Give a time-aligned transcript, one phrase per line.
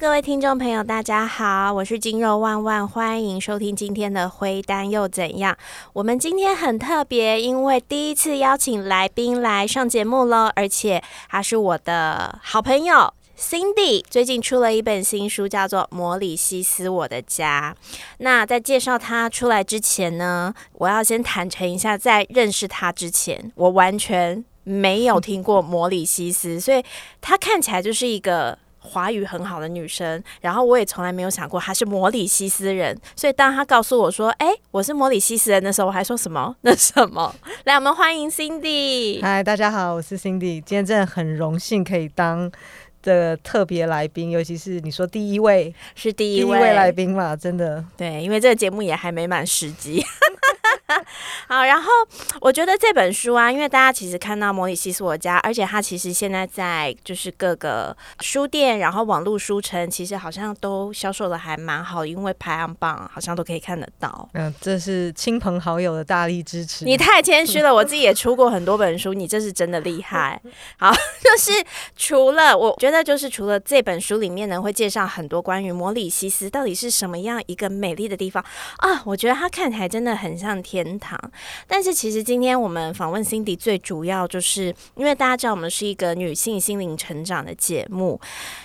[0.00, 5.54] 各位听众朋友，大家好，我是金肉万万，欢迎收听今天的灰单又怎样？
[5.92, 17.76] 我们今天很特别，因为第一次邀请来宾来上节目了，而且他是我的好朋友 Cindy，最近出了一本新书，叫做《摩里西斯我的家》。
[18.20, 26.82] 那在介绍他出来之前呢，我要先坦诚一下，在认识他之前，我完全没有听过摩里西斯，所以
[27.20, 28.56] 他看起来就是一个。
[28.82, 36.56] 华语很好的女生，然后我也从来没有想过她是摩里西斯人，所以当她告诉我说：“哎，我是摩里西斯人”的时候，我还说什么？
[36.62, 37.34] 那什么？
[37.64, 39.20] 来，我们欢迎 Cindy。
[39.22, 40.60] 嗨，大家好，我是 Cindy。
[40.60, 42.50] 今天真的很荣幸可以当
[43.02, 50.02] 的特别来宾，尤其是你说第一位是第一位来宾嘛，真的对，因为这个节目也还没满十集。
[51.48, 51.90] 好，然后
[52.40, 64.28] 我觉得这本书啊，因为大家其实看到《摩里西斯我家》，而且它其实现在在就是各个书店，然后网络书城，其实好像都销售的还蛮好，因为排行榜好像都可以看得到。
[64.34, 66.84] 嗯，这是亲朋好友的大力支持。
[66.84, 70.40] 你太谦虚了，我自己也出过很多本书，你这是真的厉害。
[70.78, 71.52] 好， 就是
[71.96, 78.44] 除了我觉得，就是除了这本书里面呢，会介绍很多关于摩里西斯到底是什么样一个美丽的地方
[78.78, 80.79] 啊，我觉得它看起来真的很像天。
[80.84, 81.18] 天堂，
[81.66, 88.20] 但是其实今天我们访问 Cindy 最主要就是因为大家知道我们是一个女性心灵成长的节目，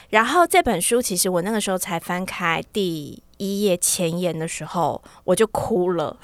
[0.09, 6.17] 然后这本书其实我那个时候才翻开第一页前言的时候我就哭了，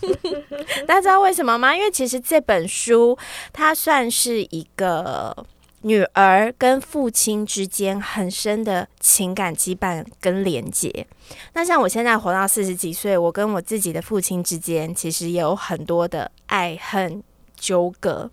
[0.86, 1.74] 大家知道为什么吗？
[1.74, 3.18] 因为其实这本书
[3.52, 5.46] 它算是一个。
[5.82, 11.06] 女儿跟父亲之间很深的情感羁绊跟连结。
[11.54, 17.22] 那像我现在活到四十几岁，我跟我自己的父亲之间其实也有很多的爱恨
[17.56, 18.30] 纠葛。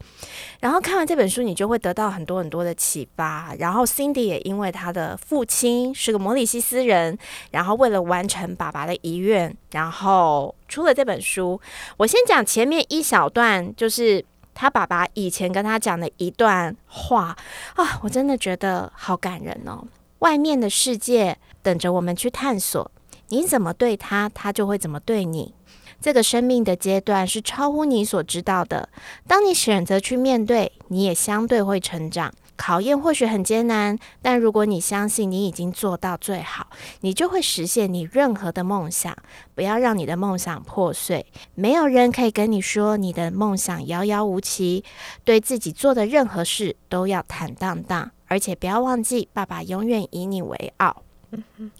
[0.59, 3.55] 然后看完这本书，你就会得到很多很多的启发。
[3.57, 7.17] 然后 Cindy 也因为他的父亲是个摩里西斯人，
[7.49, 11.59] 然后为了完成爸爸的遗愿，然后出了这本书。
[11.97, 14.23] 我先讲前面一小段，就是。
[14.59, 17.33] 他爸爸以前跟他讲的一段话
[17.75, 19.87] 啊，我真的觉得好感人哦。
[20.19, 22.91] 外面的世界等着我们去探索，
[23.29, 25.53] 你怎么对他，他就会怎么对你。
[26.01, 28.89] 这个生命的阶段是超乎你所知道的。
[29.25, 32.33] 当你选择去面对，你也相对会成长。
[32.61, 36.67] 考验或许很艰难，但如果你相信你已经做到最好，
[36.99, 39.15] 你就会实现你任何的梦想。
[39.55, 41.25] 不要让你的梦想破碎。
[41.55, 44.83] 没有人可以跟你说你的梦想遥遥无期。
[45.23, 51.03] 对自己做的任何事都要坦荡荡，而且不要忘记，爸爸永远以你为傲。
[51.31, 51.71] 嗯，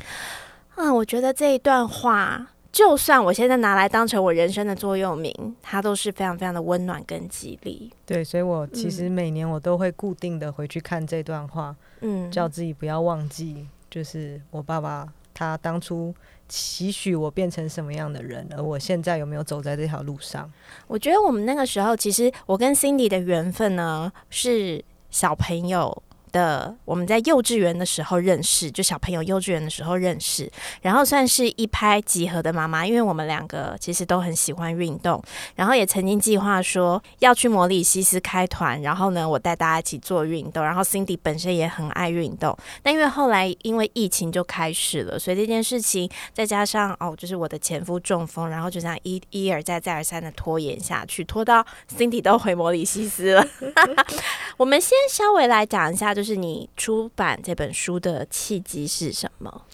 [0.95, 2.47] 我觉得这一段话。
[2.71, 7.91] 就算我现在拿来当成我人生的座右铭，它都是非常非常的温暖跟激励。
[8.05, 16.13] 对，所以我其实每年我都会固定的回去看这段话，嗯，叫自己不要忘记，就是我爸爸他当初
[16.47, 20.51] 期许我变成什么样的人，而我现在有没有走在这条路上？
[20.87, 26.03] 我觉得我们那个时候，其实我跟 Cindy 的缘分呢，是小朋友。
[26.31, 30.49] 的我们在幼稚园的时候认识，就小朋友幼稚园的时候认识，
[30.81, 35.21] 然后算是一拍即合的妈妈，因为我们两个其实都很喜欢运动，
[35.55, 51.65] 然后也曾经计划说要去摩里西斯开团，然后呢我带大家一起做运动，然后 Cindy 本身也很爱运动，但因为后来因为疫情就开始了，所以这件事情再加上哦就是我的前夫中风，然后就这样一一而再再而三的拖延下去，拖到
[51.97, 53.47] Cindy 都回摩里西斯了。
[54.57, 56.13] 我们先稍微来讲一下。
[56.19, 59.65] 就是你出版这本书的契机是什么？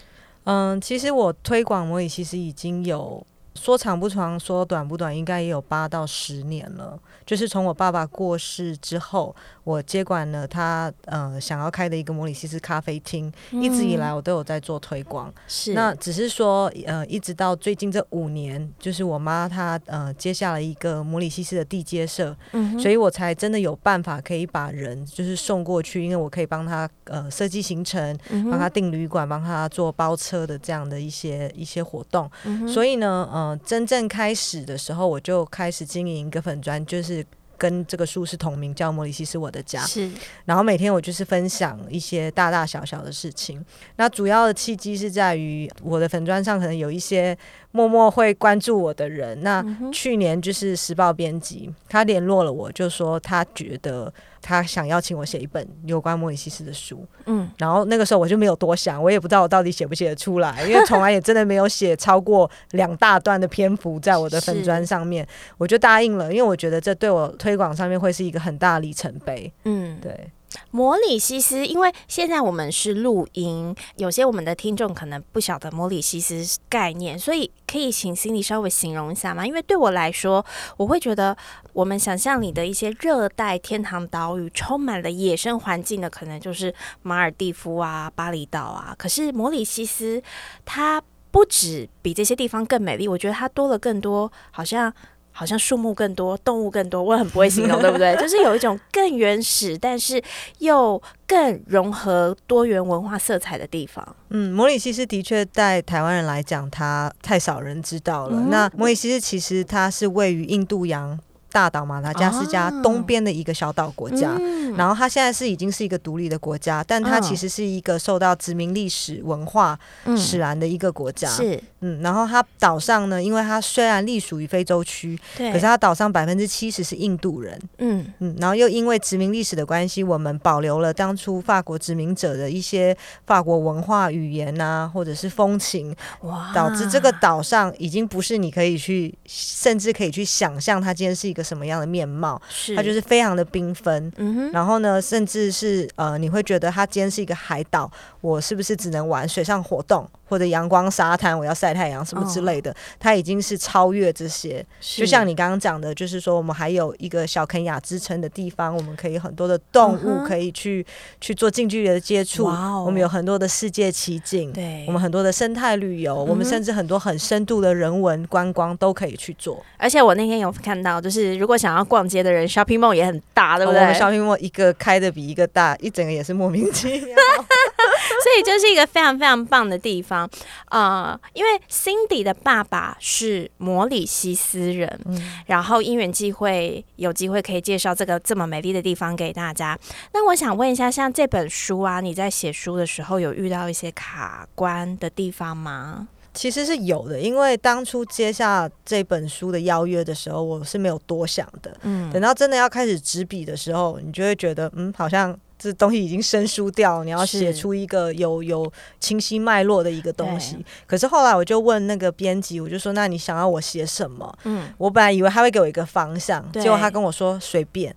[0.43, 6.99] 嗯，其实我推广模拟其实已经有说长不长，说短不短，应该也有八到十年了。
[7.25, 9.35] 就是从我爸爸过世之后。
[9.65, 15.33] 我接管了他呃想要开的一个摩里西斯咖啡厅，一直以来我都有在做推广。
[15.47, 22.37] 是，那只是说呃一直到最近这五年，就是我妈她呃接下了一个摩里西斯的地接社，
[22.79, 28.15] 所以我才真的有办法可以把人就是送过去，因为我可以帮他呃设计行程，
[28.51, 32.29] 帮他订旅馆，帮他做包车的这样的一些一些活动。
[32.67, 37.25] 所以呢，呃，真正开始的时候，我就开始经营一个粉砖，就是。
[37.57, 39.81] 跟这个书是同名，叫《莫里西是我的家》。
[39.87, 40.11] 是，
[40.43, 43.65] 然后每天我就是分享一些大大小小的事情。
[43.95, 47.35] 那主要的契机是在于我的粉砖上可能有一些
[47.75, 49.43] 默默会关注我的人。
[49.43, 54.11] 那去年就是时报编辑，他联络了我，就说他觉得。
[54.47, 70.29] 他想邀请我写一本有关莫里西斯的书，嗯，然后那个时候我就没有多想，我也不知道我到底写不写得出来，因为从来也真的没有写超过两大段的篇幅在我的粉砖上面，我就答应了，因为我觉得这对我推广上面会是一个很大里程碑，嗯，对。
[70.71, 79.45] 摩里西斯，因为现在我们是录音，有些我们的听众可能不晓得摩里西斯概念，所以可以请心里稍微形容一下吗？
[79.45, 80.45] 因为对我来说，
[80.77, 81.35] 我会觉得
[81.73, 88.95] 我们想象里的一些热带天堂岛屿，充满了野生环境的，可能就是马尔蒂夫啊、巴厘岛啊。
[88.97, 90.21] 可是摩里西斯，
[90.63, 94.93] 它不止比这些地方更美丽，我觉得它多了更多，好像。
[95.37, 98.15] 好像树木更多，动物更多，我很不会形容，对不对？
[98.17, 100.21] 就是有一种更原始，但是
[100.59, 104.15] 又更融合多元文化色彩的地方。
[104.29, 108.47] 嗯，摩里西斯的确在台湾人来讲，它太少人知道了。
[108.49, 111.19] 那摩里西斯其实它是位于印度洋。
[111.55, 114.37] 大岛马达加斯加东边的一个小岛国家，
[114.75, 119.79] 然后它现在是已经是一个独立的国家，但它其实是一个受到殖民历史文化
[120.17, 121.29] 使然的一个国家。
[121.29, 127.57] 是，嗯，然后它岛上呢，因为它虽然隶属于非洲区，对，可是它岛上百分之七十是印度人。
[127.77, 128.05] 嗯。
[128.19, 132.93] 嗯，然后又因为殖民历史的关系，我们保留了当初法国殖民者的一些
[133.25, 141.44] 法国文化、语言啊，或者是风情，哇，导致这个岛上已经不是你可以去，甚至可以去想象它今天是一个。
[141.45, 142.41] 什么样的面貌？
[142.49, 144.11] 是它就是非常的缤纷，
[144.51, 147.89] 然后呢，甚至是呃，你会觉得它今天是一个海岛，
[148.21, 150.09] 我是不是只能玩水上活动？
[150.27, 154.65] 或者阳光沙滩，我要晒太阳什么之类的，它已经是超越这些。
[154.81, 160.85] 就像你刚刚讲的，就是说我们还有一个小肯雅之称的地方，我们可以很多的动物可以去
[161.21, 162.45] 去做近距离的接触。
[162.45, 169.63] 我们有很多的世界奇景，对，我们很多的生态旅游，我们甚至很多很深度的人文观光都可以去做。
[169.77, 177.15] 而且我那天有看到，就是如果想要逛街的人，shopping mall 也很大，对不对？shopping mall 一个开的比一个大，一整个也是莫名其妙。
[178.23, 180.29] 所以就是一个非常非常棒的地方，
[180.69, 184.99] 呃，因为 Cindy 的爸爸是摩里西斯人，
[185.45, 189.77] 然后因缘际会有机会可以介绍这个这么美丽的地方给大家。
[190.13, 196.07] 那我想问一下，像这本书啊，你在写书的时候有遇到一些卡关的地方吗？
[196.33, 201.75] 其实是有的，因为当初接下这本书的邀约的时候，我是没有多想的。
[201.83, 205.37] 嗯，等到真的要开始执笔的时候，你就会觉得，嗯，好像。
[205.57, 210.57] 这东西已经生疏掉，你要写出一个有有清晰脉络的一个东西。
[210.85, 217.95] 可是后来我就问那个编辑，我就说：“那你想要我写什么？”嗯，我本来以为他会给我一个方向，结果他跟我说：“随便，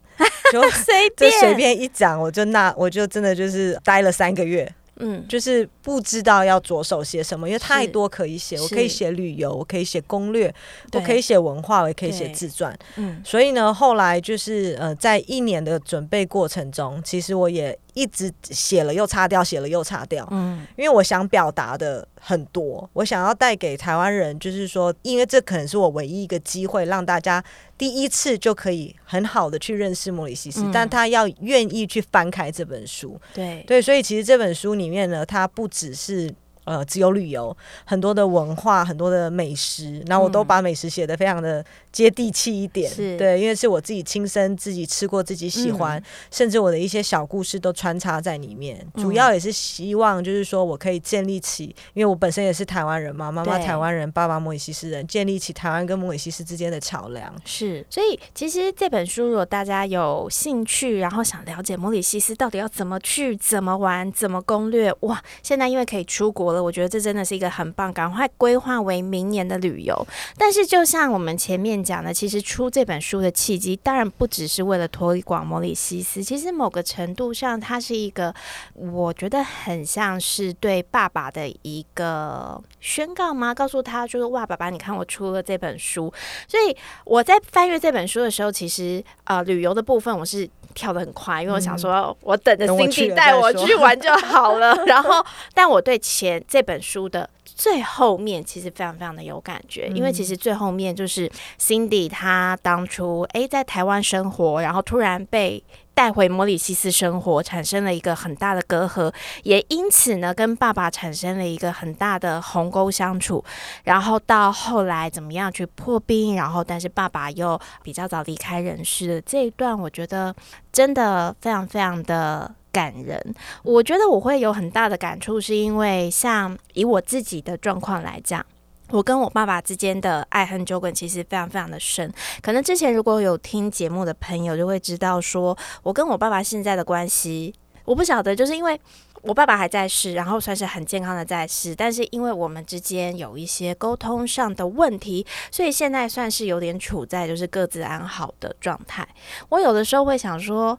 [0.53, 8.61] 就 随便，随便一讲，我就那我就真的就是待了三个月。”嗯，就是不知道要着手写什么，因为太多可以写。
[8.61, 10.55] 我可以写旅游，我可以写攻略，
[10.93, 12.77] 我可以写文化，我也可以写自传。
[12.97, 17.79] 嗯，所以呢，后来就是呃，在一年的准备过程中，其实我也。
[17.99, 20.27] 一直写了又擦掉，写了又擦掉。
[20.31, 27.43] 嗯，因为我想表达的很多，我想要带给台湾人，就是说，因为这可能是我唯一一个机会，让大家
[27.77, 33.21] 第一次就可以很好的去认识莫里西斯，但他要愿意去翻开这本书。
[33.35, 36.33] 对对，所以其实这本书里面呢，它不只是。
[36.69, 37.57] 呃，自由旅游，
[37.87, 57.35] 很多的文化，很多的美食，然后我都把美食写的非常的接地气一点，对，因为是我自己亲身自己吃过，自己喜欢，甚至我的一些小故事都穿插在里面，主要也是希望就是说我可以建立起，因为我本身也是台湾人嘛，妈妈台湾人，爸爸摩里西斯人，建立起台湾跟摩里西斯之间的桥梁。
[57.47, 66.58] 是，所以其实这本书如果大家有兴趣，然后想了解摩里西斯到底要怎么去、怎么玩、怎么攻略，哇，现在因为可以出国了。
[66.63, 70.07] 我觉得这真的是一个很棒，赶快规划为明年的旅游。
[70.37, 76.23] 但是，就像我们前面讲的，其实出这本书的契机，当然不只是为了推广摩里西斯。
[76.23, 78.35] 其实某个程度上，它是一个
[78.75, 83.55] 我觉得很像是对爸爸的一个宣告吗？
[83.55, 86.13] 告诉他就是哇，爸爸，你看我出了这本书。
[86.47, 90.49] 所以我在翻阅这本书的时候，其实呃，旅游的部分我是。
[90.79, 94.73] 跳得很快，因为我想说，我等着 Cindy 带我去玩就好了。
[94.87, 105.63] 然后，但我对前这本书的最后面其实非常非常的有感觉，因为其实最后面就是 Cindy 她当初哎在台湾生活，然后突然被。
[105.99, 109.13] 带回摩里西斯生活，产生了一个很大的隔阂，
[109.43, 113.45] 也因此呢，跟爸爸产生了一个很大的鸿沟相处。
[113.83, 120.33] 然后到后来怎么样去破冰，然后但是爸爸又比较早离开人世这一段，我觉得
[120.71, 123.35] 真的非常非常的感人。
[123.65, 128.47] 我觉得我会有很大的感触，是因为像以我自己的状况来讲。
[128.91, 137.55] 我跟我爸爸之间的爱恨纠葛其实非常非常的深，可能之前如果有听节目的朋友就会知道，说我跟我爸爸现在的关系，
[137.85, 138.81] 我不晓得，就是因为
[139.21, 149.07] 我爸爸还在世，然后算是很健康的在世，但是因为我们之间有一些沟通上的问题，所以现在算是有点处在就是各自安好的状态。
[149.51, 150.79] 我有的时候会想说。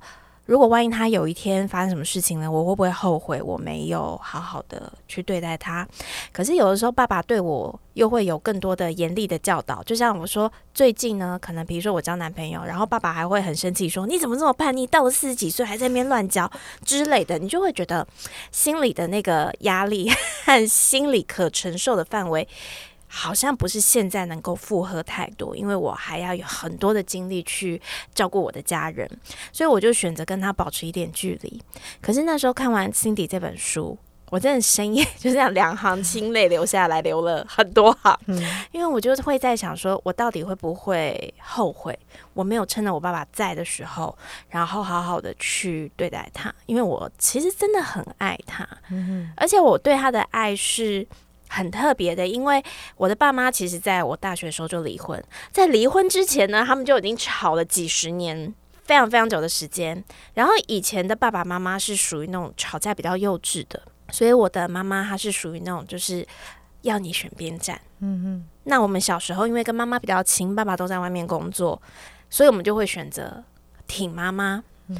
[0.49, 5.87] 如果万一他有一天发生什么事情呢，我会不会后悔我没有好好的去对待他？
[6.33, 9.83] 可是有的时候，爸爸对我又会有更多的严厉的教导。
[9.83, 16.51] 就像我说，最近呢，可能比如说我交男朋友，然后爸爸还会很生气，说你怎么这么叛逆，到了四十几岁还在那边乱交
[16.83, 18.07] 之类的，你就会觉得
[18.51, 20.09] 心里的那个压力
[20.45, 22.47] 和心理可承受的范围。
[23.11, 27.81] 好像不是现在能够负荷太多，因为我还要有很多的精力去
[28.13, 29.09] 照顾我的家人，
[29.51, 31.59] 所以我就选择跟他保持一点距离。
[31.99, 33.97] 可是那时候看完《Cindy》这本书，
[34.29, 38.15] 我真的深夜 就这样两行清泪流下来，流了很多行，
[38.71, 41.97] 因为我就会在想，说我到底会不会后悔，
[42.35, 44.15] 我没有趁着我爸爸在的时候，
[44.49, 48.69] 然后好好的去对待他，因为我其实真的很爱他，
[49.35, 51.07] 而且我对他的爱是。
[51.49, 52.63] 很特别的，因为
[52.95, 58.53] 我的爸妈其实在我大学的时候就离婚，在离婚之前呢，他们就已经吵了几十年，
[58.83, 60.01] 非常非常久的时间。
[60.35, 66.25] 然后以前的爸爸妈妈是属于那种吵架比较幼稚的，所以我的妈妈她是属于那种就是
[66.83, 67.81] 要你选边站。
[67.99, 68.45] 嗯嗯。
[68.65, 71.81] 那我们小时候因为跟妈妈比较亲，爸爸都在外面工作，
[72.29, 73.43] 所以我们就会选择
[73.87, 74.63] 挺妈妈。
[74.87, 74.97] 嗯。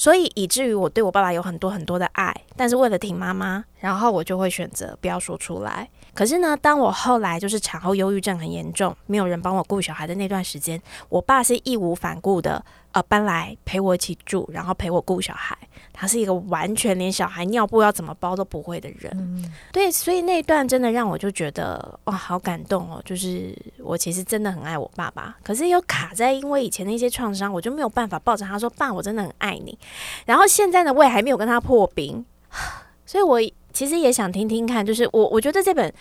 [0.00, 5.86] 所以以至于我对我爸爸有很多很多的爱，但是为了挺妈妈，然后我就会选择不要说出来。
[6.14, 10.80] 可是呢，当我后来就是产后忧郁症很严重，没有人帮我顾小孩的那段时间，
[11.10, 12.64] 我爸是义无反顾的。
[12.92, 15.56] 呃，搬来陪我一起住，然后陪我顾小孩。
[15.92, 19.52] 他是一个完全连小孩尿布要怎么包都不会的人。
[19.70, 23.00] 对，所以那段真的让我就觉得哇，好感动哦！
[23.04, 29.78] 就是我其实真的很爱我爸爸，可是又卡在因为以前的一些创伤，我就没有办法抱着他说：“爸，我真的很爱你。”
[30.26, 32.24] 然后现在呢，我也还没有跟他破冰，
[33.06, 33.40] 所以我
[33.72, 35.92] 其实也想听听看，就是我我觉得这本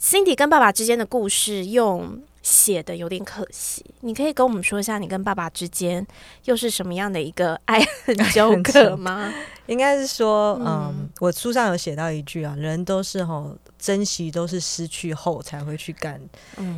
[0.00, 2.22] Cindy 跟爸爸之间的故事用。
[2.46, 6.06] 写的有点可惜，你可以跟我们说一下，你跟爸爸之间
[6.44, 9.34] 又是什么样的一个爱恨 纠葛吗？
[9.66, 13.44] 应该是说，嗯，我书上有写到一句啊，人都是哈。
[13.78, 16.18] 珍惜都是失去后才会去干，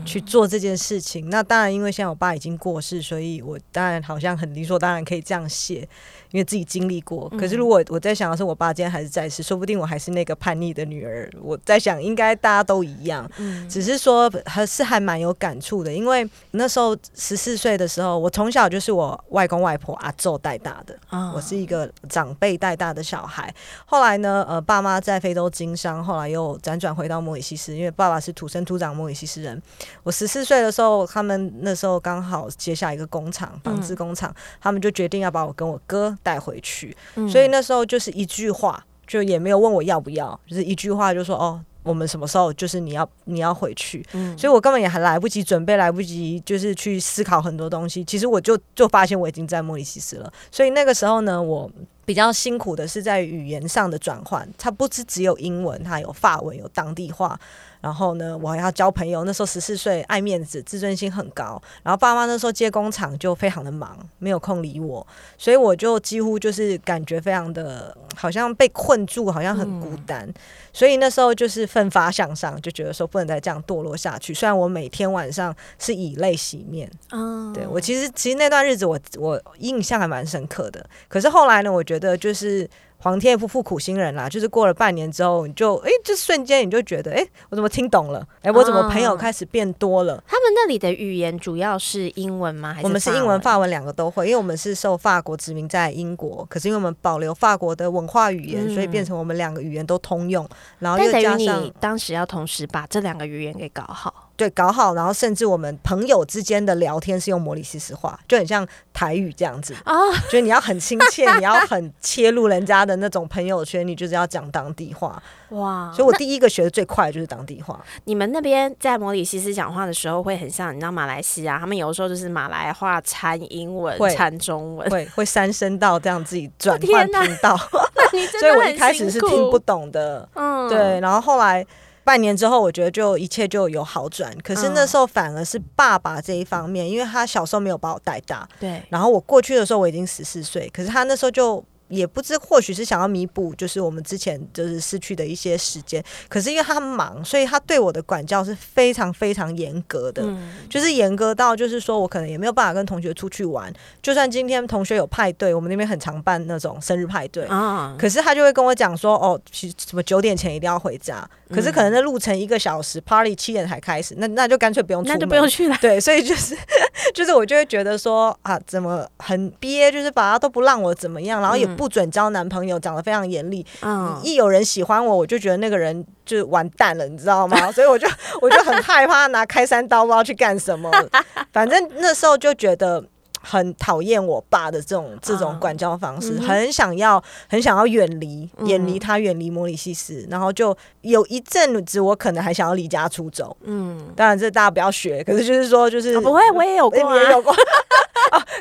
[0.04, 1.30] 去做这件事情。
[1.30, 5.88] 那当然，因为现在我爸已经过世，所以我当然好像很理所当然可以这样写，
[6.32, 7.30] 因为自己经历过。
[7.38, 11.30] 可是如果我在想的是我爸今天还是在世，说不定我还是那个叛逆的女儿。
[11.40, 13.30] 我在想，应该大家都一样，
[13.70, 15.90] 只是说还是还蛮有感触的。
[15.94, 20.98] 因为那时候十四岁的时候，我从小就是我外公外婆阿昼带大的，
[21.32, 23.52] 我是一个长辈带大的小孩。
[23.86, 26.88] 后来呢，呃，爸妈在非洲经商，后来又辗转。
[26.98, 29.62] 回到摩里西斯，因为爸爸是土生土长摩里西斯人。
[30.02, 36.96] 我十四岁的时候，他们那时候刚好接下一个工厂，纺织工厂，他们就决定要把我跟我哥带回去。
[37.30, 44.04] 所以那时候就是一句话，就也没有问我要不要，就是一句话就说：“哦，我们什么时候就是你要你要回去。”
[44.36, 48.02] 所以我根本也还来不及准备，来不及就是去思考很多东西。
[48.02, 50.32] 其实我就就发现我已经在莫里西斯了。
[50.50, 51.70] 所以那个时候呢，我。
[52.08, 57.38] 比较辛苦的是在语言上的转换，它不是只有英文，它有法文，有当地话。
[57.80, 59.24] 然后呢，我还要交朋友。
[59.24, 61.60] 那时候十四岁，爱面子，自尊心很高。
[61.82, 65.06] 然后爸妈那时候接工厂就非常的忙，没有空理我，
[65.36, 70.28] 所以我就几乎就是感觉非常的，好像被困住，好像很孤单。
[70.72, 74.34] 所以那时候就是奋发向上，就觉得说不能再这样堕落下去。
[74.34, 80.84] 虽然我每天晚上是以泪洗面，嗯，对我其实其实那段日子我我印象还蛮深刻的。
[81.08, 82.68] 可是后来呢，我觉得就是。
[83.00, 88.26] 皇天不负苦心人啦，就是过了半年之后，你就哎，这瞬间你就觉得，哎，我怎么听懂了？
[88.42, 90.22] 哎，我怎么朋友开始变多了？
[90.26, 92.74] 他们那里的语言主要是英文吗？
[92.74, 94.26] 还是我们是英文、法文两个都会？
[94.26, 100.48] 因为我们是受法国殖民在英国，可是因为我们保留法国的文化语言，所以变成我们两个语言都通用。
[100.80, 104.27] 然后又加上当时要同时把这两个语言给搞好。
[104.38, 108.64] 对，搞好，然后甚至我们朋友之间的聊天是用摩里西斯话，就很像
[108.94, 109.92] 台语这样子啊。
[110.30, 115.92] 就你要很亲切， 你要很切入人家的那种朋友圈，你就是要讲当地话哇。
[115.92, 117.84] 所以我第一个学的最快就是当地话。
[118.04, 127.56] 你们那边在摩里西斯讲话的时候会很像，你知道马来西亚，他们有的时候就是马来话掺英文掺中文，会会 三声道这样自己转换频道。
[128.38, 131.66] 所以我一开始是听不懂的，嗯，对，然后后来。
[132.08, 134.34] 半年之后，我觉得就一切就有好转。
[134.42, 138.82] 可是那时候反而是爸爸这一方面，因为他小时候没有把我带大，对。
[138.88, 141.62] 然后我过去的时候我已经十四岁，可是他那时候就。
[141.88, 146.02] 也不知或许是想要弥补，就是我们之前就是失去的一些时间。
[146.28, 150.22] 可是因为他忙，所以他对我的管教是非常非常严格的，
[150.68, 153.72] 就是严格到就是说我可能也没有办法跟同学出去玩。
[154.02, 161.28] 就算今天同学有派对，我们那边很常办那种生日派对啊，可是他就会跟我讲说，哦，什么九点前一定要回家。
[161.50, 165.76] 可是可能那路程一个小时，party 七点才开始，那那就干脆不用，那就不用去了。
[165.80, 166.54] 对，所以就是
[167.14, 173.64] 就是我就会觉得说啊，怎么很憋，就是把他都不让我怎么样，然后也不准交男朋友，讲的非常严厉。
[173.82, 177.56] 嗯，一有人喜欢我，我就觉得那个人就完蛋了，你知道吗？
[177.72, 178.06] 所以我就
[178.42, 180.90] 我就很害怕拿开山刀不知道去干什么。
[181.54, 183.04] 反正那时候就觉得。
[183.40, 193.56] 很讨厌我爸的这种这种管教方式，很想要很想要远离远离他远离摩里西斯，然后就有一阵子我可能还想要离家出走。
[193.62, 197.54] 嗯，当然这大家不要学，可是就是说就是不会，我也有过， 也有过。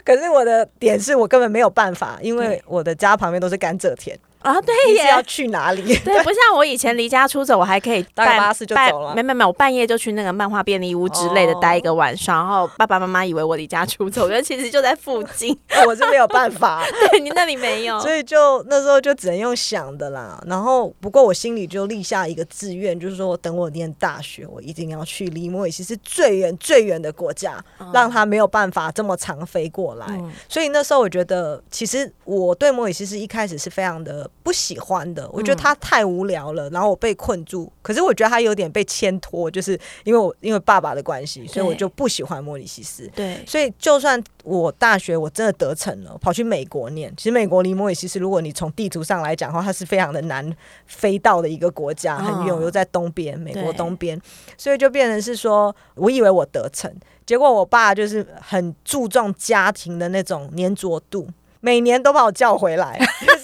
[0.04, 4.18] 可是我的点是我根本没有办法，因为我的家旁边都是甘蔗田。
[4.48, 5.10] 啊，对耶！
[5.10, 5.82] 要去哪里？
[6.00, 9.14] 对，不像我以前离家出走，我还可以搭巴士就走了。
[9.14, 15.58] 没没没，我半夜就去那个漫画便利屋之类的待一个晚上，然后爸爸妈妈以为我离家出走，但其实就在附近。
[15.86, 20.42] 我是没有办法， 对你那里没有，所以就那时候就只能用想的啦。
[20.48, 27.64] 然后不过我心里就立下一个志愿，就是说我等我念大学，我一定要去离摩尔西是最远最远的国家，
[27.94, 30.06] 让他没有办法这么长飞过来。
[30.48, 35.08] 所以那时候我觉得，其实我对摩尔西是一开始是非常的不喜欢。
[35.14, 37.72] 的，我觉得他太无聊了，然后我被困住。
[37.82, 43.10] 可是我觉得他有点被牵拖，就是因为我因为爸爸的关系，所以我就不喜欢莫里西斯。
[43.16, 54.20] 对，所以就算我大学我真的得逞了，跑去美国念，其实美国离莫里西斯，如果你从地图上来讲的话，它是非常的难飞到的一个国家，很远，又在东边，美国东边，
[54.58, 56.92] 所以就变成是说，我以为我得逞，
[57.26, 61.28] 结果我爸就是很注重家庭的那种粘着度，
[61.62, 63.00] 每年都把我叫回来，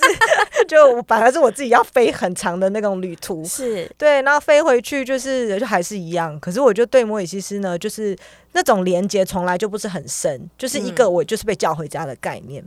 [0.68, 0.94] 就是。
[0.94, 6.40] 就反而是我自己要飞很长的那种旅途，是对，然后飞回去就是就还是一样。
[6.40, 8.18] 可是我就对摩里西斯呢，就是
[8.54, 12.64] 那种连接从来就不是很深，就是一个我就是被叫回家的概念，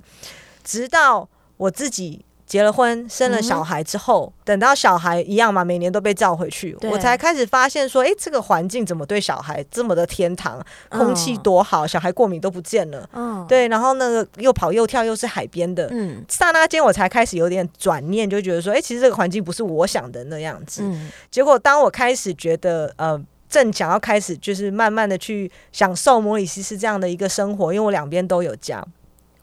[0.62, 1.26] 直到
[1.56, 2.25] 我自己。
[2.46, 10.64] 结了婚，生了小孩之后，等到小孩一样嘛，每年都被召回去，我才开始发现说，哎，这个环境怎么对小孩这么的天堂？
[10.88, 13.08] 空气多好，小孩过敏都不见了。
[13.12, 15.88] 嗯，对，然后那个又跑又跳，又是海边的。
[15.90, 20.82] 嗯，刹那间我才开始有点转念，就觉得说，哎，其实这个环境不是我想的那样子。
[20.84, 28.84] 嗯，结果当我开始觉得，呃，正想要开始，就是慢慢的去享受摩里西斯这样的一个生活，因为我两边都有家。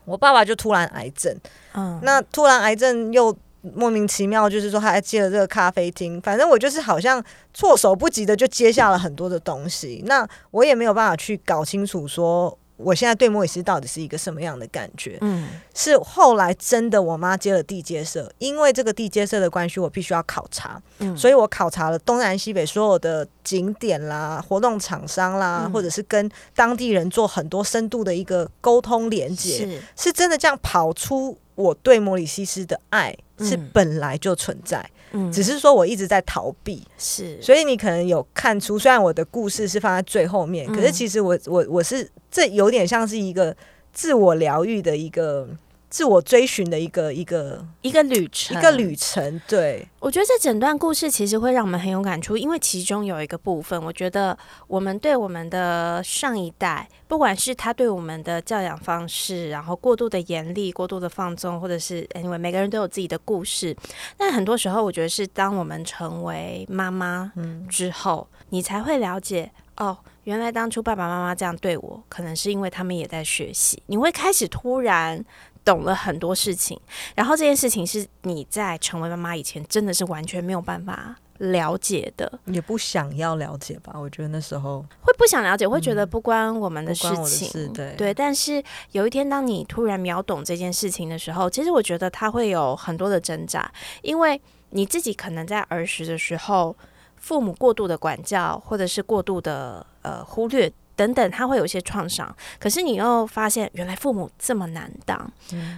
[0.06, 1.36] 我爸爸就突然癌症，
[1.74, 12.58] 嗯，那突然癌症又莫名其妙，就是说他还接了这个咖啡厅，反正我就是好像措手不及的就接下了很多的东西，那我也没有办法去搞清楚说。
[12.78, 15.18] 我现在对莫里斯到底是一个什么样的感觉？
[15.22, 29.58] 嗯，是后来真的我妈接了地接社，因为这个地接社的关系，我必须要考察，嗯，所以我考察了东南西北所有的景点啦、活动厂商啦，或者是跟当地人做很多深度的一个沟通连接，
[29.96, 30.10] 是。
[30.10, 34.90] 是真的这样跑出我对莫里西斯的爱是本来就存在。
[35.32, 43.56] 只是说我一直在逃避，是，所以你可能有看出，虽然我的故事是放在最后面，可是其实我我我是这有点像是一个
[43.92, 45.48] 自我疗愈的一个。
[45.94, 49.40] 自我追寻的一个一个一个旅程，一个旅程。
[49.48, 63.78] 对我觉得这整段故事其实会让我们很有感触，因为其中有一个部分，我觉得我们对我们的上一代，不管是他对我们的教养方式，然后过度的严厉、过度的放纵，或者是因为每个人都有自己的故事，
[64.18, 67.32] 但很多时候，我觉得是当我们成为妈妈
[67.70, 73.84] 之后，你才会了解哦，原来当初爸爸妈妈这样对我，可能是因为他们也在学习。
[73.86, 75.24] 你会开始突然。
[75.66, 76.80] 懂了很多事情，
[77.16, 83.94] 然后这件事情是你在成为妈妈以前真的是完全没有办法了解的，也不想要了解吧？
[84.00, 88.14] 我觉得那时候会不想了解，会觉得不关我们的事情，对对。
[88.14, 93.72] 但是有一天，当你突然秒懂这件事情的时候，其实我觉得他会有很多的挣扎，
[94.02, 94.40] 因为
[94.72, 96.76] 你自己可能在儿时的时候，
[97.16, 100.72] 父母过度的管教，或者是过度的呃忽略。
[100.96, 105.32] 等等，他会有一些创伤，可是你又发现原来父母这么难当，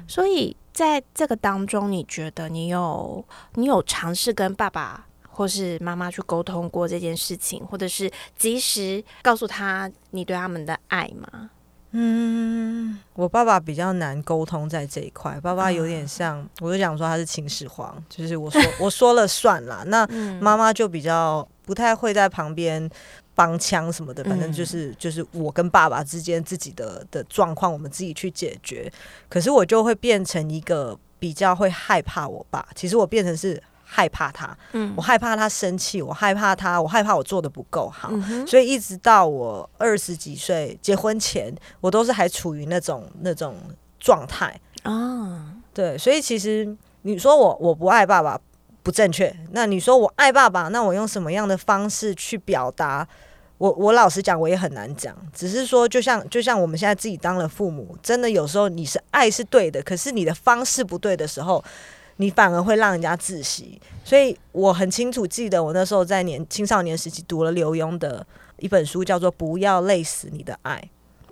[0.08, 3.23] 所以在这个当中，你觉得你有
[3.54, 11.49] 你有尝试跟爸爸或是妈妈去沟通过这件事情，或者是及时告诉他你对他们的爱吗？
[11.97, 19.82] 嗯，我爸爸比较难沟通在这一块，爸爸有点像，我就讲说他是秦始皇，就是我说我说了算啦。
[19.88, 20.06] 那
[20.41, 22.89] 妈妈就比较不太会在旁边。
[23.36, 28.91] 帮腔什么的，反正就是就是我跟爸爸之间自己的的状况，我们自己去解决。
[29.30, 38.10] 可是我就会变成一个比较会害怕我爸，其实我变成是害怕他，嗯，我害怕他生气，我害怕他，我害怕我做的不够好，
[38.48, 43.56] 所以一直到我二十几岁结婚前，我都是还处于那种那种
[44.00, 45.54] 状态啊。
[45.74, 48.39] 对，所以其实你说我我不爱爸爸
[48.82, 53.08] 不正确，那你说我爱爸爸，那我用什么样的方式去表达？
[53.58, 55.15] 我我老实讲，我也很难讲。
[55.34, 61.63] 只是说，就像就像我们现在自己当了父母，真的有时候你是爱是对的，可是你的方式不对的时候，
[62.18, 63.80] 你反而会让人家窒息。
[64.04, 68.26] 所以我很清楚记得，我那时候在年青少年时期读了刘墉的
[68.58, 70.78] 一本书，叫做《不要累死你的爱》。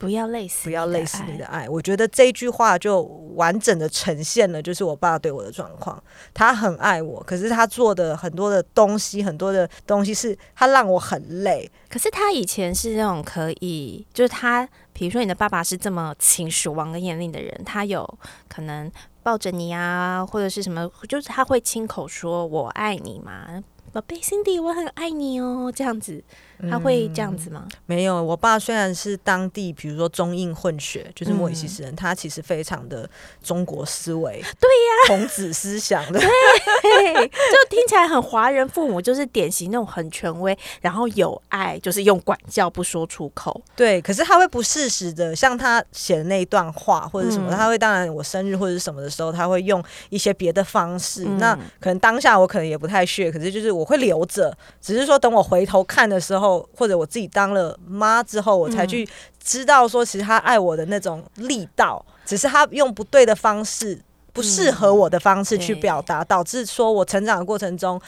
[0.04, 1.70] 不要累死，不要累死你的爱。
[1.70, 3.04] 我觉得这句话就
[3.36, 6.04] 完整的呈现了，就是我爸对我的状况。
[6.34, 11.72] 他很爱我，可是他做的很多的东西，很多的东西是他让我很累。
[11.90, 18.06] 可是他以前是那种可以，就是他，比如说你的爸爸是这么秦始王跟严厉的人，他有
[18.50, 18.92] 可能
[19.24, 23.64] 抱着你啊，或者是什么，就是他会亲口说我爱你嘛。
[23.94, 26.22] 宝贝，Cindy，我很爱你哦，这样子，
[26.70, 27.68] 他会这样子吗？
[27.86, 33.08] 没有，我爸虽然是当地，比如说中印混血，就是莫里西斯人，他其实非常的
[33.44, 44.02] 中国思维， 对呀，孔子思想的，对， 就听起来很华人父母，就是典型那种很权威，然后有爱，就是用管教不说出口， 对。
[44.02, 53.84] 可是他会不适时的，像他写的那一段话或者什么，他会当然我生日或者什么的时候，他会用一些别的方式，那可能当下我可能也不太屑，可是就是我。
[53.84, 59.08] 我会留着，只是说等我回头看的时候，或者我自己当了妈之后，我才去
[59.44, 64.02] 知道说，其实他爱我的那种力道，只是他用不对的方式，
[64.34, 68.02] 不适合我的方式去表达，导致说我成长的过程中。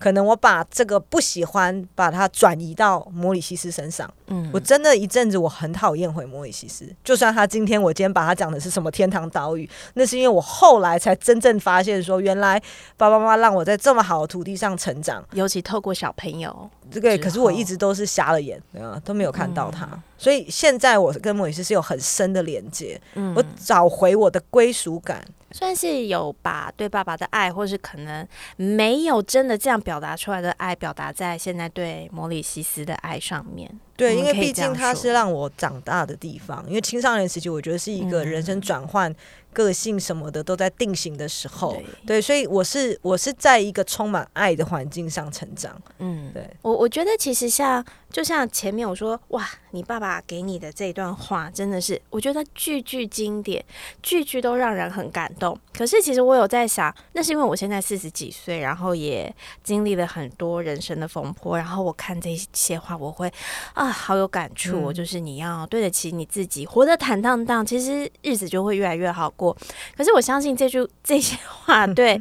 [0.00, 4.08] 可能我把这个不喜欢，把它转移到摩里西斯身上。
[4.28, 12.62] 嗯，我真的一阵子我很讨厌回摩里西斯，就算他今天我今天把他讲的是什么天堂岛屿，那是因为我后来才真正发现说，原来
[12.96, 19.88] 爸爸妈妈让我在这么好的土地上成长，尤其透过小朋友，这个可是我一直都是瞎了眼，啊，都没有看到他。
[20.16, 23.00] 所以现在我跟莫里斯是有很深的连接，
[23.34, 25.24] 我找回我的归属感。
[25.50, 33.80] 算是有把对爸爸的爱，或是可能没有真的这样表达出来的爱，表达在现在对摩里西斯的爱上面。
[33.98, 36.64] 对，因为毕竟它是让我长大的地方。
[36.66, 39.14] 因为青少年时期，我觉得是一个人生转换。
[39.50, 45.74] 个性什么的都在定型的时候，对，所以我是我是在一个充满爱的环境上成长。
[45.98, 53.64] 嗯，对我我觉得其实像就像前面我说，哇，你爸爸给你的这段话真的是，我觉得句句经典，
[54.02, 55.58] 句句都让人很感动。
[55.76, 63.30] 可是其实我有在想，那是因为我现在四十几岁，然后也经历了很多人生的风波，然后我看这些话，我会
[63.74, 64.92] 啊，好有感触。
[64.92, 69.56] 就是你要对得起你自己，活得坦荡荡，其实日子就会越来越好过。
[69.96, 72.20] 可是我相信这句这些话， 对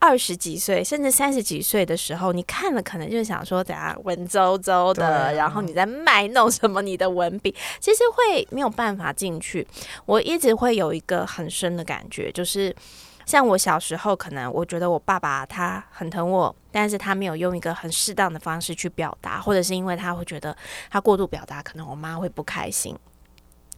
[0.00, 6.80] 二十几岁甚至三十几岁的时候，你看了可能就想说，等下文绉绉的，然后你在卖弄什么？
[6.82, 9.66] 你的文笔其实会没有办法进去。
[10.06, 12.74] 我一直会有一个很深的感觉，就是
[13.26, 20.56] 像我小时候，可能我觉得我爸爸他很疼我，但是他没有用一个很适当的方式去表达，或者是因为他会觉得
[20.90, 22.96] 他过度表达，可能我妈会不开心，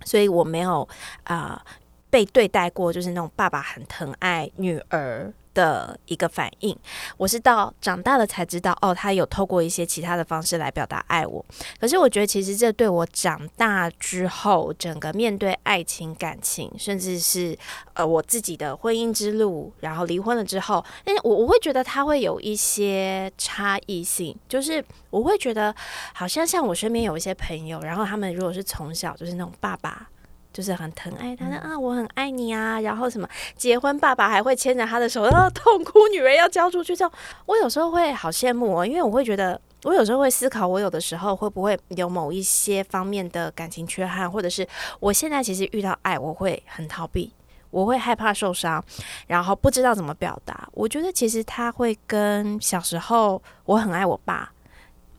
[0.05, 0.87] 所以我没有
[1.25, 1.65] 啊。
[2.13, 6.77] 被对待过，就是那种爸爸很疼爱女儿的一个反应。
[7.17, 11.45] 我是到长大了才知道，哦，他有透过一些其他的方式来表达爱我。
[11.81, 17.57] 可是我觉得，其实这对我长大之后，整个面对爱情、感情，甚至是
[17.95, 25.75] 呃我自己的婚姻之路，然后离婚了之后，但是我我会觉得他会有一些差异性，就是我会觉得，
[26.15, 30.09] 好像像我身边有一些朋友，然后他们如果是从小就是那种爸爸。
[30.53, 37.13] 就是很疼爱他，啊，我很爱你啊，然后什么结婚，爸爸还会牵着他的手，然后痛哭，女儿要交出去这样，
[37.47, 44.67] 我有时候会好羡慕哦，因为我会觉得，我有时候会思考，我有的时候会不会有某一些方面的感情缺憾，或者是
[44.99, 47.33] 我现在其实遇到爱，我会很逃避，
[47.71, 48.85] 我会害怕受伤，
[49.29, 50.69] 然后不知道怎么表达。
[50.73, 54.51] 我觉得其实他会跟小时候我很爱我爸。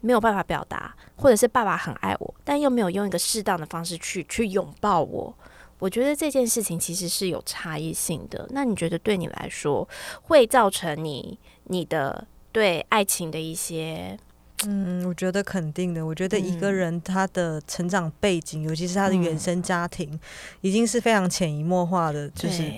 [0.02, 5.34] 没有办法表达，或者是爸爸很爱我，但又没有用一个适当的方式去去拥抱我。
[5.80, 8.48] 我觉得这件事情其实是有差异性的。
[8.52, 9.88] 那你觉得对你来说
[10.22, 14.16] 会造成你你的对爱情的一些？
[14.68, 16.06] 嗯，我觉得肯定的。
[16.06, 20.20] 我觉得一个人他的成长背景，尤其是他的原生家庭，
[20.62, 22.72] 已经是非常潜移默化的，就是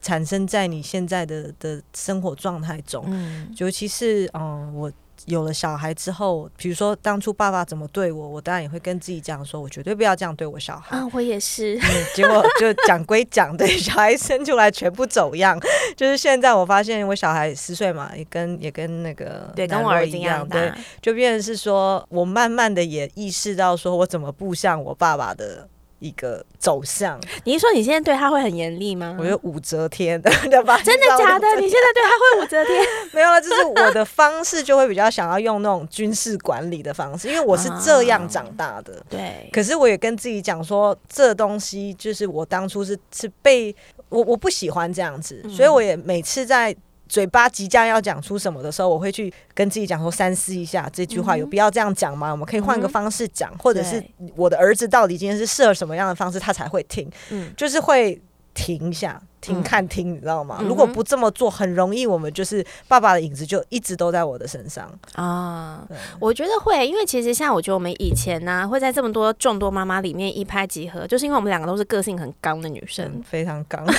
[0.00, 3.04] 产生在你现在的的生活状态中。
[3.06, 4.92] 嗯，尤其是嗯我。
[5.26, 10.96] 有了小孩之后，比如说当初爸爸怎么对我，我当然也会跟自己讲说，我绝对不要这样对我小孩。
[10.96, 11.78] 啊，我也是。
[12.14, 15.58] 结果就讲归讲， 对小孩生出来全部走样。
[15.96, 25.68] 就是现在我发现我小孩十岁嘛，也跟也跟那个对跟我儿子一样，对，就变成是说我慢慢的也意识到说我怎么不像我爸爸的
[25.98, 27.20] 一个走向。
[27.44, 29.16] 你是说你现在对他会很严厉吗？
[29.18, 30.30] 我觉得武则天 的
[30.62, 30.80] 吧？
[30.82, 31.46] 真的假的？
[31.56, 32.86] 你现在对他会武则天？
[33.12, 39.02] 没有了，就是我的方式就会比较想要用那种军事管理的方式，因为我是这样长大的。
[39.08, 39.48] 对。
[39.52, 43.74] 可是我也跟自己讲说，这东西就是我当初是是被
[44.08, 46.74] 我我不喜欢这样子，所以我也每次在。
[47.08, 52.30] 嘴巴即将要讲出什么的时候，我会去跟自己讲说三思一下，这句话有必要这样讲吗？
[52.30, 54.02] 我们可以换个方式讲，或者是
[54.36, 57.10] 我的儿子到底今天是适合什么样的方式，他才会听？
[57.30, 58.20] 嗯，就是会
[58.54, 59.20] 停一下。
[59.40, 60.60] 听看听，你知道吗？
[60.62, 65.86] 如果不这么做，很容易我们就是爸爸的影子就一直都在我的身上啊。
[66.18, 73.86] 我觉得会，因为其实像我觉得我们以前呢，会在这么多众多妈妈里面一拍即合，就是因为我们两个都是个性很刚的女生，非常刚。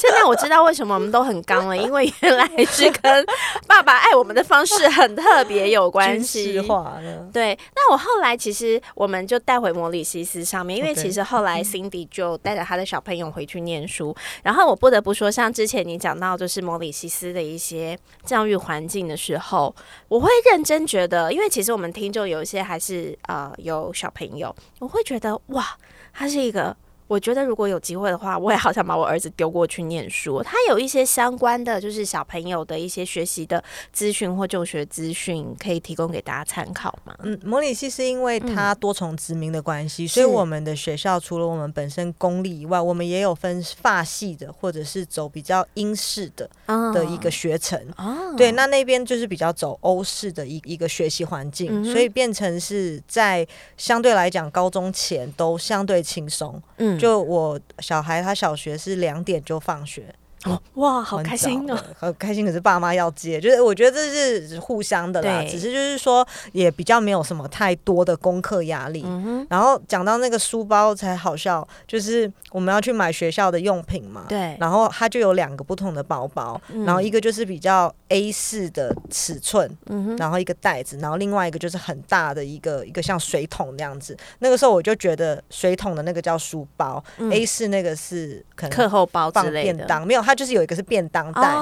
[0.00, 3.24] 现在我知道为什么我们都很刚了，因为原来是跟
[3.68, 6.60] 爸爸爱我们的方式很特别有关系。
[7.32, 14.79] 对，那我后来其实我们就带回摩里西斯上面，因为其实后来 Cindy 就带着他的小朋友回去念书，然后我。
[14.80, 19.72] 不得不说，像之前你讲到就是摩里西斯的一些教育环境的时候，
[20.08, 25.64] 我会认真觉得，因为其实我们听众有一些还是呃有小朋友，我会觉得哇，
[26.12, 26.74] 他是一个。
[27.10, 30.40] 我觉得如果有机会的话，我也好想把我儿子丢过去念书。
[30.44, 33.60] 他有一些相关的，就是小朋友的一些学习的
[33.92, 37.12] 资讯或就学资讯，可以提供给大家参考吗？
[37.24, 46.48] 嗯，摩里西是因为它多重殖民的关系，所以我们的学校除了我们本身公立以外，我们也有分法系的，或者是走比较英式的
[46.94, 47.76] 的一个学程。
[47.96, 53.44] 哦，对，那那边就是比较走欧式的一一个学习环境，所以变成是在
[53.76, 56.62] 相对来讲高中前都相对轻松。
[56.76, 56.99] 嗯。
[57.00, 60.14] 就我小孩，他小学是两点就放学。
[60.46, 61.78] 哦哇，好开心哦！
[61.98, 65.44] 好开心，可是爸妈要接，就是我觉得这是互相的啦。
[65.44, 69.04] 只是就是说，也比较没有什么太多的功课压力。
[69.50, 74.24] 然后讲到那个书包才好笑，就是我们要去买学校的用品嘛。
[74.30, 74.56] 对。
[74.58, 79.70] 然后它就有两个不同的包包，然后一个就是比较 A 四的尺寸，
[80.18, 84.16] 然后一个袋子，然后另外一个就是很大的一个一个像水桶那样子。
[84.40, 90.20] 那个时候我就觉得水桶的那个叫书包，A 四那个是可能课后包放便当，没有。
[90.20, 91.54] 它就是有一个是便当袋，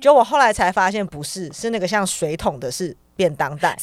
[0.00, 3.78] 就我后来才发现不是，是那个像水桶的，是便当袋。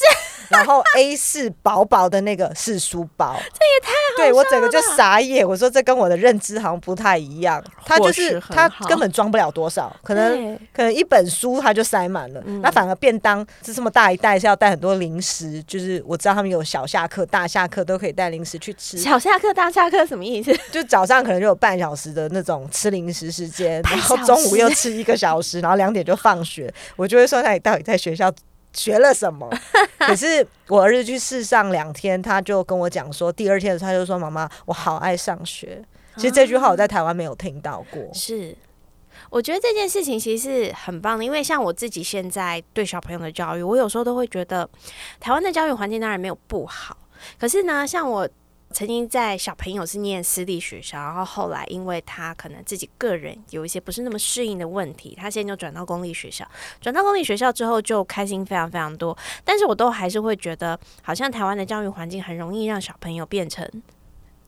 [0.50, 5.47] 然后 A 四薄薄的那个是书包，这也太 对我整个就傻眼。
[5.47, 7.63] 我说这跟我的认知好像不太一样。
[7.86, 12.41] 他就是他根本装不了多少，可能可能一本书他就塞满了。
[12.62, 15.62] 那反而便当是这么大一袋，是要带很多零食。
[15.63, 18.97] 就是我知道他们有小下课、大下课都可以带零食去吃。
[18.97, 20.56] 小下课、大下课什么意思？
[20.71, 26.74] 就早上可能就有半小时的那种吃零食时间， 然后中午又吃一个小时，然后两点就放学。
[26.95, 28.32] 我就会说，那你到底在学校？
[28.73, 29.49] 学了什么？
[29.99, 35.84] 可是我儿子去试上两天，他就跟我讲说，第二天他就说：“妈妈，我好爱上学。”
[36.17, 38.01] 其实这句话我在台湾没有听到过。
[38.13, 38.55] 是，
[39.29, 44.69] 我觉得这件事情其实是很棒的，因为像我自己现在对小朋友的教育，我有时候都会觉得
[45.19, 46.97] 台湾的教育环境当然没有不好，
[47.39, 48.27] 可是呢，像我。
[48.71, 56.47] 曾经在小朋友是念私立学校，然后后来因为他可能自己个人有一些不是那么适应的问题，他现在就转到公立学校。
[56.79, 63.69] 转到公立学校之后就开心非常非常多，但是我都还是会觉得，好像台湾的教育环境很容易让小朋友变成。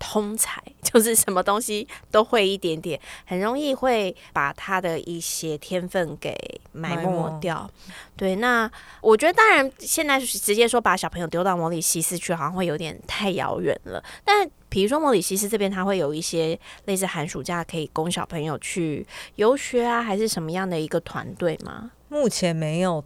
[0.05, 6.35] 通才 就是什么东西都会一点点，很容易会把他的一些天分给
[6.73, 7.69] 埋没掉。
[8.17, 14.03] 对，那我觉得当然现在直接说把小朋友丢到摩里西斯去，好像会有点太遥远了。
[14.25, 21.91] 但比如说摩里西斯这边，他会有一些类似寒暑假可以供小朋友去游学啊，还是什么样的一个团队吗？
[22.09, 23.03] 目前没有。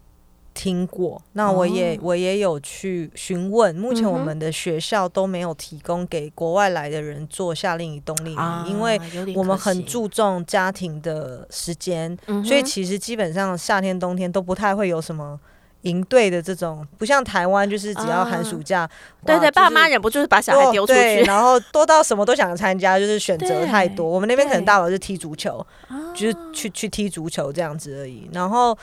[0.58, 3.76] 听过，那我也我也有去询问。
[3.76, 9.00] 目前我们的学校都没有提供给国外来的人做夏令营、冬令营，因为
[9.36, 15.40] 我们很注重家庭的时间，所以其实基本上夏天、冬天都不太会有什么
[15.84, 18.90] 营队的这种，不像台湾，就是只要寒暑假，
[19.24, 24.10] 对对，爸妈忍不住把小孩丢出去，然后多到什么都想参加，就是选择太多。
[24.10, 25.64] 我们那边可能大佬是踢足球，
[26.16, 28.76] 就是去去踢足球这样子而已，然后。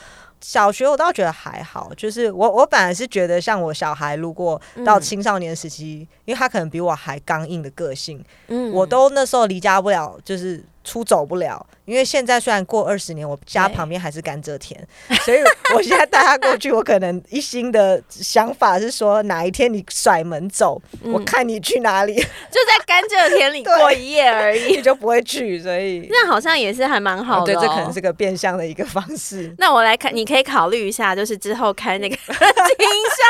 [0.47, 14.79] 小学我倒觉得还好，就是我我本来是觉得像我小孩，如果到青少年时期，因为他可能比我还刚硬的个性，嗯，我都那时候离家不了，就是出走不了，因为现在虽然过二十年，我家旁边还是甘蔗田，
[15.25, 15.39] 所以
[15.73, 24.75] 我现在带他过去，我可能一心的想法是说，哪一天你甩门走，我嗯看你去哪里，就在甘蔗田里过一夜而已。
[24.77, 27.59] 你就不会去，所以那好像也是还蛮好的、对，哦。
[27.61, 29.51] 这可能是个变相的一个方式。
[29.57, 32.35] 那我来看，你可以考虑一下，就是之后开那个 青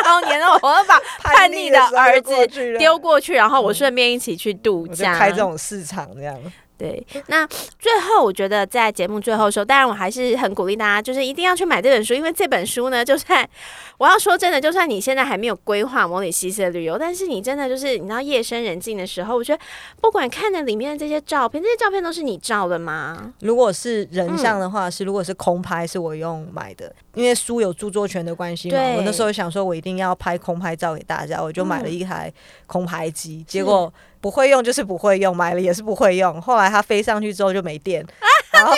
[0.04, 2.34] 少年的，我会把叛逆的儿子
[2.78, 5.18] 丢过去，然后我顺便一起去度假。
[5.18, 6.38] 开这种市场这样。
[6.78, 7.48] 对，那
[7.80, 13.48] 最后我觉得在节目最后的时候，当然我还是很鼓励大家，就是一定要去买这本书，因为这本书呢，就算
[13.98, 19.64] 我要说真的，就算你现在还没有规划模拟西斯的旅游，但是你真的就是你知道夜深人静的时候，我觉得
[20.02, 23.34] 不管看着里面的这些照片，这些照片都是你照的吗？
[23.40, 28.78] 如果是人嗯像的话，是如果是空拍，是我用买的，因为书有著作权的关系嘛。
[28.98, 32.32] 我那时候想说，我一定要拍空拍照给大家，我就买了一台
[32.68, 33.94] 空拍机，嗯结果
[34.26, 36.42] 不会用就是不会用，买了也是不会用。
[36.42, 38.04] 后来它飞上去之后就没电，
[38.52, 38.74] 然后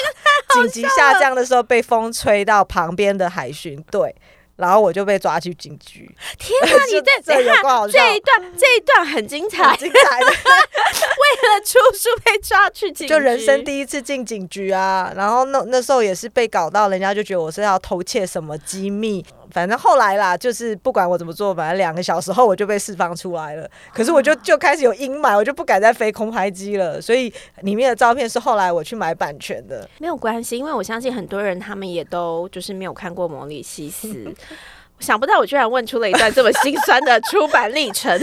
[0.55, 4.13] 紧急下降的时候被风吹到旁边的海巡队。
[4.57, 10.25] 然后我就被抓去警局，天哪，你就 这这有够好笑，这一段这一段很精彩，很精彩的。
[10.25, 19.23] 为了出书被抓去警局，就人生第一次进警局啊，然后那那时候也是被搞到，人家就觉得我是要偷窃什么机密，
[19.57, 23.67] 反正后来啦，就是不管我怎么做，反正两个小时后我就被释放出来了。
[23.91, 29.89] 可是我就就开始有阴霾，我就不敢再飞空拍机了，所以里面的照片是后来我去买版权的。
[29.97, 34.07] 没有关系，因为我相信很多人他们也都就是没有看过《魔力西斯》。
[35.01, 38.15] 想不到我居然问出了一段这么心酸的出版历程。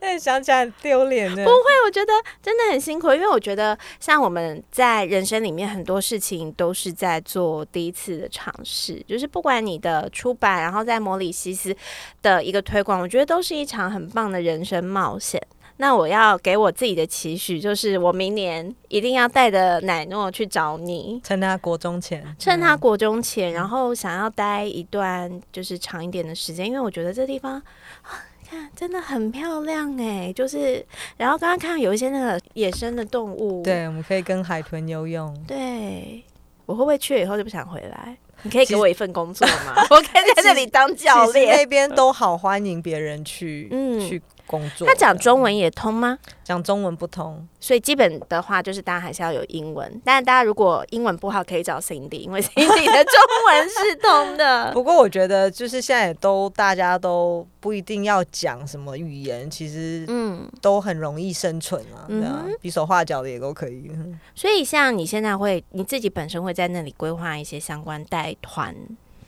[0.02, 1.44] 哎，想起来很丢脸的。
[1.44, 11.76] 不会，我觉得真的很辛苦，因为我觉得像我们在人生里面很多事情都是在做第一次的尝试，就是不管你的出版，然后在摩里西斯
[12.22, 15.40] 的一个推广，我觉得都是一场很棒的人生冒险。
[15.76, 27.54] 那我要给我自己的期许，就是我明年一定要带着奶诺去找你，趁他国中前，趁他国中前，然后想要待一段就是长一点的时间，因为我觉得这地方
[28.02, 30.84] 啊，看真的很漂亮哎，就是
[31.16, 35.32] 然后刚刚看到有一些那个野生的动物，对，我们可以跟海豚游泳。
[35.46, 36.24] 对，
[36.66, 38.16] 我会不会去了以后就不想回来？
[38.42, 39.74] 你可以给我一份工作吗？
[39.90, 41.56] 我可以在这里当教练。
[41.56, 44.84] 那边都好欢迎别人去，嗯去工作。
[44.84, 46.18] 他讲中文也通吗？
[46.42, 53.14] 讲中文不通，所以基本的话就是大家还是要有英文，但是大家如果英文不好，可以找 Cindy，因为 Cindy 的中
[53.46, 54.72] 文是通的。
[54.72, 63.88] 不过我觉得，就是现在都大家都不一定要讲什么语言，其实嗯，都很容易生存啊，对啊嗯，比手画脚的也都可以。
[63.94, 68.74] 嗯所以像你现在会你自己本身会在那里规划一些相关带团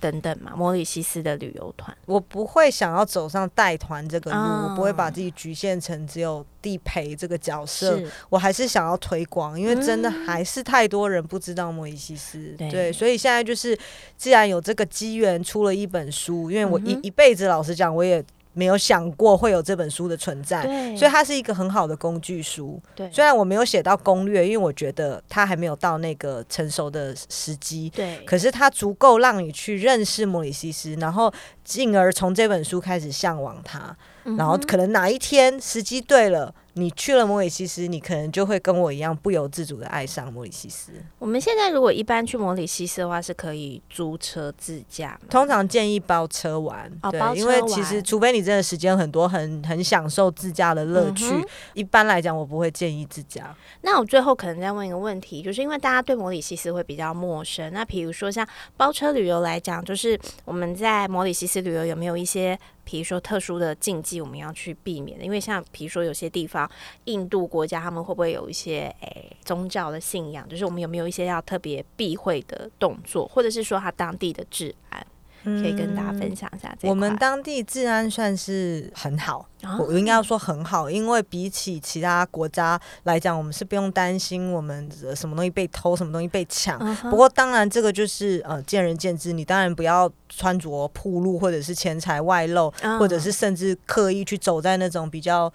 [0.03, 0.53] 等等嘛？
[0.57, 13.79] 摩里西斯的旅游团，我不会想要走上带团这个路，哦我不会把自己局限成只有地陪这个角色，我还是想要推广，因为真的还是太多人不知道摩里西斯，对对，所以现在就是
[14.17, 20.63] 既然有这个机缘出了一本书，因为我一、嗯一辈子老实讲，我也没有想过会有这本书的存在。
[20.97, 23.11] 所以它是一个很好的工具书，对。
[23.11, 31.33] 虽然我没有写到攻略，因为我觉得它还没有到那个成熟的时机，对，可是它足够让你去认识莫里西斯，然后
[31.65, 40.93] 进而从这本书开始向往它，然后可能哪一天时机对了，你去了摩里西斯，你可能就会跟我一样不由自主的爱上摩里西斯。
[41.19, 45.19] 我们现在如果一般去摩里西斯的话，是可以租车自驾？
[45.29, 53.55] 通常建议包车玩，对，因为其实除非你真的时间很多，很很享受自驾的乐趣，嗯一般来讲我不会建议自驾。
[53.83, 65.25] 那我最后可能再问一个问题，就是因为大家对摩里西斯会比较陌生，那比如说像包车旅游来讲，就是我们在摩里西斯旅游有没有一些，比如说特殊的禁忌我们要去避免的？
[65.25, 66.71] 因为像比如说有些地方，
[67.05, 70.49] 印度国家他们会不会有一些诶、宗教的信仰？
[70.49, 75.07] 就是我们有没有一些要特别避讳的动作，或者是说他当地的治安，
[75.45, 76.75] 可以跟大家分享一下。
[76.83, 86.79] 我们当地治安算是很好，啊我应该要说很好，因为比起其他国家来讲，我们是不用担心我们呃什么东西被偷、什么东西被抢。
[87.11, 95.53] 不过当然，这个就是呃见仁见智，你当然不要穿着铺路，或者是钱财外露，嗯或者是甚至刻意去走在那种比较。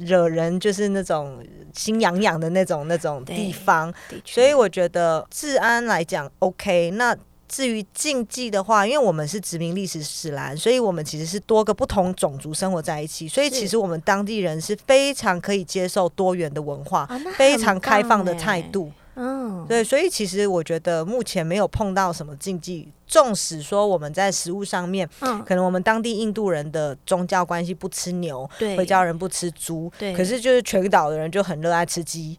[0.00, 3.90] 惹人就是那种心痒痒的那种那种地方，
[4.22, 6.90] 所以我觉得治安来讲 OK。
[6.90, 7.16] 那
[7.52, 18.90] 至于禁忌的话，因为我们是殖民历史史兰，所以我们其实是多个不同种族生活在一起，所以其实我们当地人是非常可以接受多元的文化，非常开放的态度。
[19.14, 22.88] 嗯，对，所以其实我觉得目前没有碰到什么禁忌。
[23.06, 30.14] 纵使说我们在食物上面，嗯，可能我们当地印度人的宗教关系不吃牛，对，会教人不吃猪，对。
[30.14, 32.38] 可是就是全岛的人就很热爱吃鸡，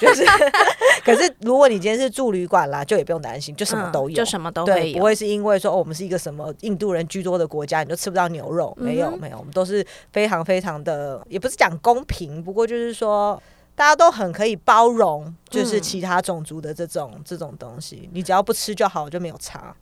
[0.00, 0.24] 就是。
[1.04, 13.42] 可是如果你今天是住旅馆啦，就也不用担心，就什么都有，就什么都对，不会是因为说哦，我们是一个什么印度人居多的国家，你就吃不到牛肉，没有没有，我们都是非常非常的，也不是讲公平，不过就是说。
[13.74, 19.74] 大家都很可以包容，就是其他种族的这种这种东西，你只要不吃就好，就没有差。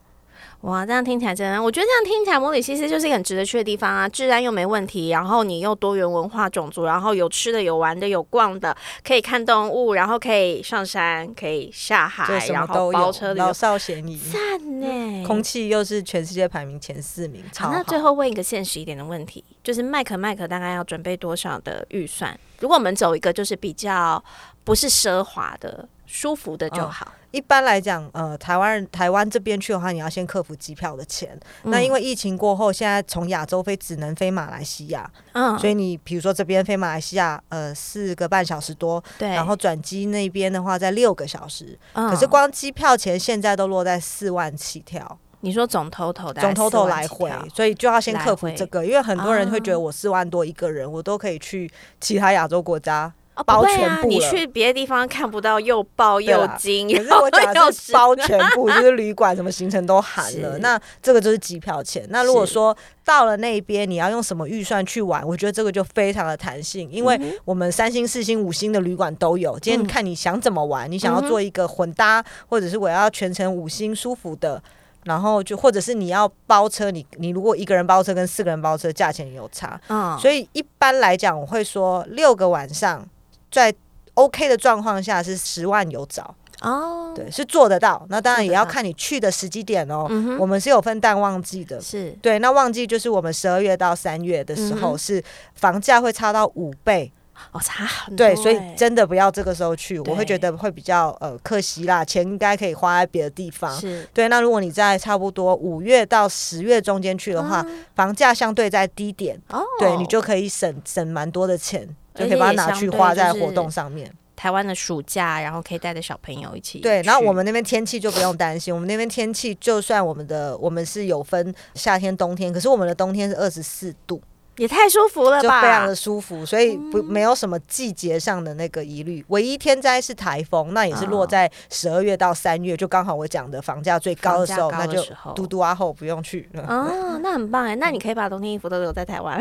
[0.62, 4.06] 哇，这样听起来真的，我觉得这样听起来，摩里西斯就是一个很值得去的地方啊！
[4.06, 15.26] 治安又没问题，然后你又多元文化种族，然后有吃的、有玩的、有逛的，可以看动物，然后可以上山，可以下海，然后包车老少咸宜，赞呢！
[15.26, 17.72] 空气又是全世界排名前四名，好。
[17.72, 22.38] 那最后问一个现实一点的问题，就是麦克麦克大概要准备多少的预算？
[22.58, 24.22] 如果我们走一个就是比较
[24.62, 25.88] 不是奢华的。
[26.12, 27.06] 舒服的就好。
[27.30, 31.38] 一般来讲，呃，台湾人台湾这边去的话，你要先克服机票的钱。
[31.64, 45.18] 那因为疫情过后，现在从亚洲飞只能飞马来西亚，嗯，所以你比如说这边飞马来西亚，呃，四个半小时多，对，然后转机那边的话在六个小时，可是光机票钱现在都落在四万起跳。
[45.42, 53.10] 你说总头头总头头来回，所以就要先克服这个，因为很多人会觉得我四万多一个人，我都可以去其他亚洲国家。
[53.44, 60.58] 包全部，你去别的地方看不到又爆又惊，可是我讲的是包全部， 就是旅馆什么行程都含了。
[60.58, 62.06] 那这个就是机票钱。
[62.10, 65.26] 那如果说到了那边，你要用什么预算去玩？
[65.26, 69.58] 我觉得这个就非常的弹性，因为我们三星、四星、五星的旅馆都有。
[69.58, 74.62] 今天看你想怎么玩，你想要做一个混搭，或者是我要全程五星舒服的，
[75.04, 83.06] 然后就或者是你要包车，你你如果一个人包车跟四个人包车价钱有差，嗯，所以一般来讲，我会说六个晚上。
[83.50, 83.74] 在
[84.14, 88.04] OK 的状况下是十万有找哦，对，是做得到。
[88.10, 90.06] 那当然也要看你去的时机点哦。
[90.38, 92.38] 我们是有分淡旺季的，是对。
[92.38, 95.22] 那旺季就是我们十二月到三月的时候，是
[95.54, 97.10] 房价会差到五倍。
[97.52, 98.18] 哦，差很多。
[98.18, 103.74] 对，所以真的不要这个时候去，我会觉得会比较呃可惜啦，钱应该可以花在别的地方。
[103.80, 104.28] 是对。
[104.28, 114.12] 那如果你在差不多五月到十月中间去的话，房价相对在低点，哦，对你就可以省省蛮多的钱，就可以把它拿去花在活动上面。
[114.36, 116.78] 台湾的暑假，然后可以带着小朋友一起。
[116.78, 124.22] 对，然后我们那边天气就不用担心，我们那边天气就算我们的我们是有分夏天冬天，可是我们的冬天是二十四度。
[124.56, 129.24] 也太舒服了吧，就非常的舒服，所以不没有什么季节上的那个疑虑。
[129.28, 135.02] 唯一天灾是台风，那也是落在十二月到三月，就刚好我讲的房价最高的时候，那就
[135.34, 136.46] 嘟嘟啊后不用去。
[136.66, 139.40] 哦，那很棒哎，那你可以把冬天衣服都留在台湾。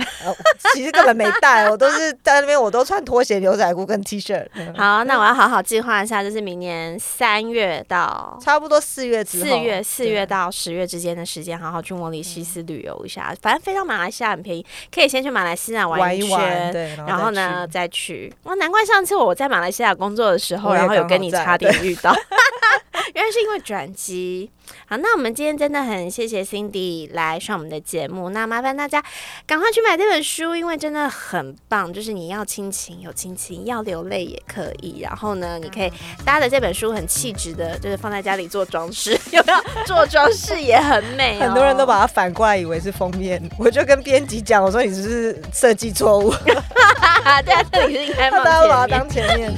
[0.73, 4.47] 其实根本没带，我都是在那边，我都穿拖鞋、牛仔裤跟 T 恤。
[4.77, 13.35] 好，那我要好好计划一下，就是明年三月到差不多四月之四月四月到十月之间的时间，好好去莫里西斯旅游一下。
[13.41, 15.08] 反正飞到马来西亚很便宜，可以。
[15.09, 18.31] 先去马来西亚玩一圈，对，然后呢再去。
[18.43, 22.15] 哇，难怪上次我在马来西亚工作的时候，然后有跟你差点遇到。
[23.15, 24.49] 原来是因为转机。
[24.85, 28.29] 好，那我们今天真的很谢谢 Cindy 来上我们的节目。
[28.29, 29.03] 那麻烦大家
[29.47, 31.91] 赶快去买这本书，因为真的很棒。
[31.91, 34.99] 就是你要亲情有亲情，要流泪也可以。
[35.01, 35.91] 然后呢，你可以
[36.23, 39.85] 搭着这本书很气质的，就是放在家里做装饰，有没有？
[39.85, 41.39] 做装饰也很美。
[41.39, 46.31] 很多人都把它反过来以为是封面，我就跟编辑讲，我说你只是设计错误。
[46.45, 46.53] 对
[47.53, 48.29] 啊，这里是应该
[48.89, 49.51] 放前面。